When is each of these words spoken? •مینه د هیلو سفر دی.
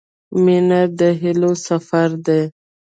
•مینه 0.43 0.81
د 0.99 1.01
هیلو 1.21 1.51
سفر 1.67 2.09
دی. 2.25 2.41